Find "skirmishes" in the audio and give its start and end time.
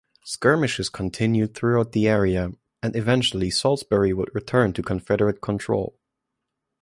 0.23-0.89